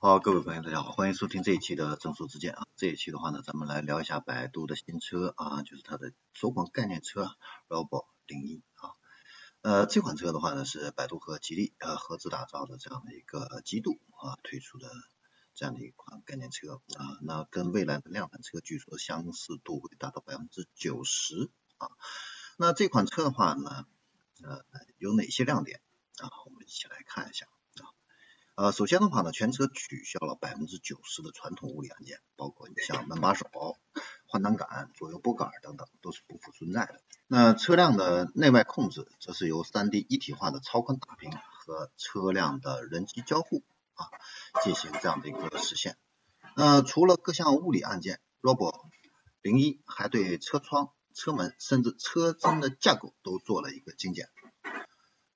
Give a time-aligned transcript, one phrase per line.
[0.00, 2.68] 好，各位朋友，大家好，欢迎收听这一期的正说之见啊。
[2.76, 7.32] 这一期的话呢，咱们来聊一下百度的新车啊，就是它的首款概念车
[7.66, 8.94] Robo 零一啊。
[9.62, 14.88] 呃，这款车的话呢，是百度和吉利呃合资打造的这样的一个极度啊推出的
[15.56, 17.18] 这样的一款概念车啊。
[17.22, 21.90] 那跟未来的量产车据说相似度会达到百分之九十啊。
[22.56, 23.84] 那这款车的话呢，
[24.44, 24.62] 呃，
[24.98, 25.80] 有哪些亮点
[26.18, 26.30] 啊？
[26.46, 27.48] 我们一起来看一下。
[28.58, 33.46] 呃，首先的话呢，全车取消了百分之九十的传统物理按键，包括你像门把手、
[34.26, 37.00] 换挡杆、左右拨杆等等，都是不复存在的。
[37.28, 43.62] 那车辆的内外控制，则是由 3D 一体化的超宽大屏和车辆的人机交互
[43.94, 44.10] 啊
[44.64, 45.96] 进行这样的一个实现。
[46.56, 48.74] 那除了各项物理按键，Robo
[49.40, 54.28] 零一还对车窗、车门甚至车身的架构都做了一个精简。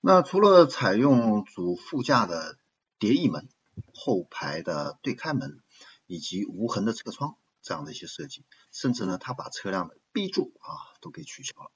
[0.00, 2.58] 那除了采用主副驾的
[3.02, 3.48] 蝶翼门、
[3.92, 5.60] 后排的对开门
[6.06, 11.72] 以及无痕的车窗这样的一些设计，甚至呢，它把车辆的 B 柱啊都给取消了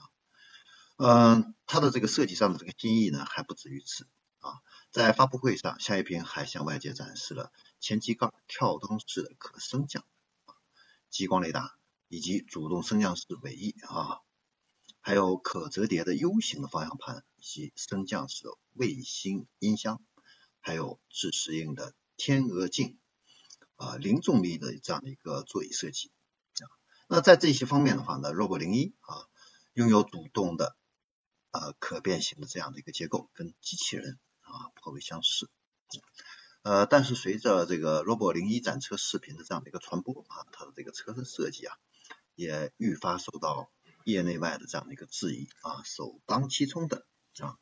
[0.00, 0.10] 啊。
[1.36, 4.08] 嗯，它的这个设计上的这个新意呢还不止于此
[4.40, 4.54] 啊。
[4.90, 10.04] 在发布会上，夏一平还向外界展示了前机盖跳灯式的可升降
[11.10, 14.18] 激光雷达，以及主动升降式尾翼啊，
[15.00, 20.02] 还有可折叠的 U 型的方向盘以及升降式的卫星音箱。
[20.66, 22.98] 还有自适应的天鹅颈
[23.76, 26.10] 啊零重力的这样的一个座椅设计
[26.54, 26.66] 啊，
[27.06, 29.28] 那在这些方面的话呢，Robo 零一啊
[29.74, 30.76] 拥有主动的
[31.52, 35.48] 呃可变形的这样的一个结构，跟机器人啊颇为相似。
[36.62, 41.76] 呃，但是随着这个 Robo 零一展车视频的这样的一个传播啊，它的这个车身设计啊
[42.34, 43.70] 也愈发受到
[44.02, 47.06] 业内外的这样的一个质疑啊，首当其冲的
[47.38, 47.56] 啊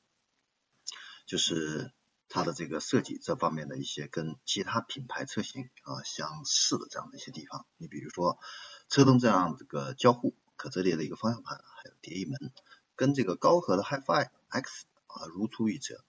[1.27, 1.93] 就是。
[2.35, 8.41] 它的这个设计这方面的一些跟其他品牌车型啊相似的这样的一些地方，你比如说
[8.89, 12.53] 车灯这样这个交互可折叠的一个方向盘，还有蝶翼门，
[12.97, 16.05] 跟这个高和的 HiFi X 啊如出一辙。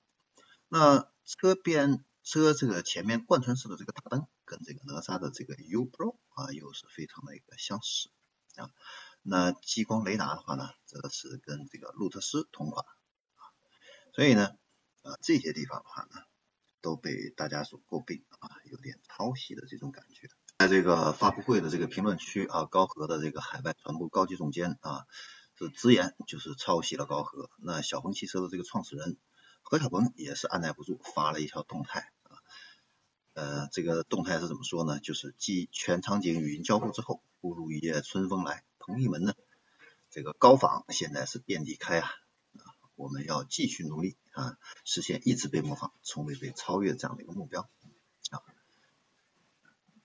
[0.67, 8.09] 那车边车这个前面贯穿式的这个大灯，跟这个哪吒的这个 U Pro 啊又是非常的一个相似
[8.55, 8.71] 啊。
[9.21, 13.53] 那激光雷达的话呢，则是跟这个路特斯同款啊，
[14.15, 14.57] 所以呢。
[15.05, 16.23] 啊，这些地方的话呢，
[16.81, 20.27] 都被大家所诟病啊，有点抄袭的这种感觉。
[20.57, 25.05] 在这个发布会的这个评论区啊，高和的这个海外传播高级总监啊，
[25.59, 27.51] 是直言就是抄袭了高和。
[27.57, 29.17] 那小鹏汽车的这个创始人
[29.61, 32.41] 何小鹏也是按耐不住，发了一条动态啊，
[33.33, 34.99] 呃，这个动态是怎么说呢？
[34.99, 39.33] 就是继全场景语音交互之后，不如一夜春风来，同意们呢，
[40.09, 42.09] 这个高仿现在是遍地开啊。
[42.95, 47.69] 我们要继续努力啊，实现一直被模仿、从未被超越这样的一个目标
[48.31, 48.41] 啊。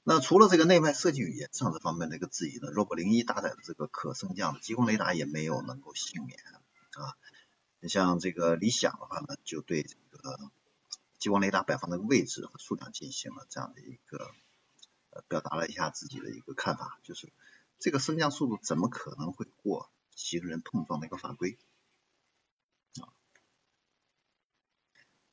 [0.02, 6.38] 那除了这个内外设计语言上这方面的一个质疑呢，Robo 零一搭载的这个可升降的激光雷达也没有能够幸免
[6.94, 7.14] 啊。
[7.80, 10.50] 你像这个理想的话呢，就对这个
[11.18, 14.32] 激光雷达摆放的位置和数量进行了这样的一个
[15.10, 17.32] 呃，表达了一下自己的一个看法，就是
[17.78, 21.58] 这个升降速度怎么可能会过行人碰撞的一个法规？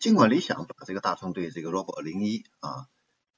[0.07, 2.87] 尽管理想把这个大众对这个 Robo 零一啊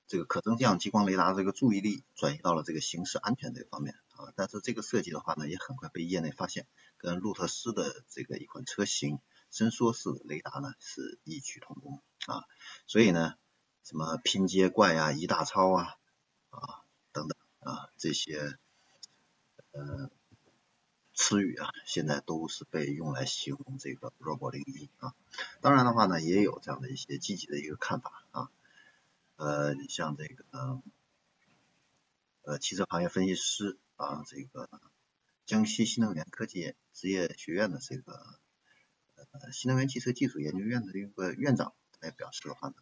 [0.05, 9.17] 这个可升降激光雷达这个注意力转移到了这个行驶安全这方面啊，但是这个设计的话呢，也很快被业内发现，跟路特斯的这个一款车型
[9.49, 12.43] 伸缩式雷达呢是异曲同工啊，
[12.85, 13.33] 所以呢，
[13.83, 15.95] 什么拼接怪啊、一大超啊
[16.51, 18.59] 啊等等啊这些
[19.71, 20.11] 呃。
[21.21, 25.13] 词语啊，现在都是被用来形容这个 Robo 零一啊。
[25.59, 28.49] 当然的话呢，也有这样的一些积极的一个看法啊。
[29.35, 30.81] 呃，你像这个
[32.43, 34.69] 呃汽车行业分析师啊，这个
[35.45, 38.39] 江西新能源科技职业学院的这个
[39.15, 42.75] 呃新能源汽车技术研究院的一个院长来表示的话呢，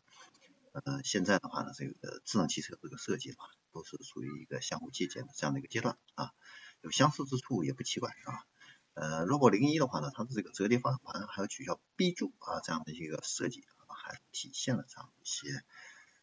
[0.73, 6.33] 呃现在的话呢，这个智能汽车这个设计的话，都是属于一个相互借鉴的这样的一个阶段啊。
[6.82, 8.46] 有相似之处也不奇怪，是吧？
[8.94, 15.64] 呃，Robo 零一的话呢，它的这个折叠方向盘还有取消 B 柱啊这样的一个设计，还体现了这样一些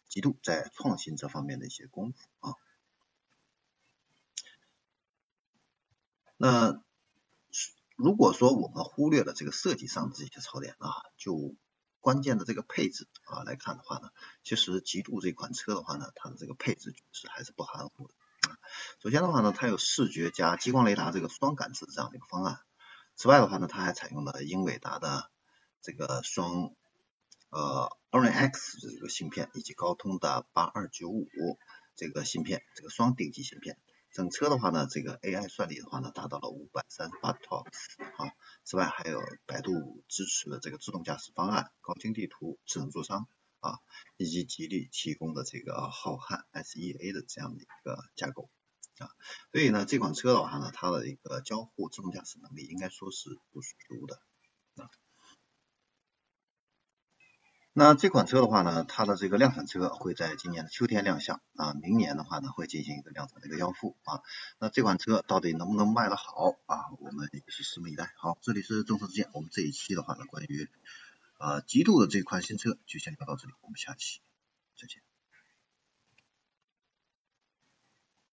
[0.08, 2.54] 极度在创新这方面的一些功夫啊。
[6.36, 6.82] 那
[7.96, 11.54] 如果说我们忽略了这个设计上的这些槽点啊，就
[12.00, 14.10] 关键的这个配置啊来看的话呢，
[14.42, 18.14] 其实极度这款车的话呢，它的这个配置是还是不含糊的。
[19.02, 22.58] 首先的话呢，它有视觉加激光雷达这个双感知这样的一个方案。
[23.16, 25.30] 此外的话呢，它还采用了英伟达的
[25.82, 26.72] 这个双
[27.50, 31.26] 呃 Orin X 这个芯片以及高通的八二九五
[31.94, 33.78] 这个芯片，这个双顶级芯片。
[34.12, 38.32] 整车的话呢，这个 AI 算力的话呢，达到了五百三十八 TOPS 啊。
[38.64, 43.26] 此外还有百度支持的这个自动驾驶方案、高清地图、智能座舱
[43.64, 43.78] 啊，
[44.18, 48.50] 以及吉利提供的这个浩瀚 SEA 的这样的一个架构
[48.98, 49.08] 啊。
[49.50, 54.20] 所以呢，这款车的话呢，它的一个交互自动驾驶能力应该说是不俗的
[54.82, 54.90] 啊。
[57.76, 64.22] 那这款车的话呢，它的这个量产车会在今年的秋天亮相啊，明年的话呢会进行一个量产的一个交付啊。
[64.60, 66.92] 那这款车到底能不能卖得好啊？
[67.00, 68.12] 我们也是拭目以待。
[68.16, 70.70] 好，这里是众说之见，我们这一期的话呢，关于
[71.38, 74.20] 呃极度的这款新车就先聊到这里，我们下期
[74.76, 75.13] 再见。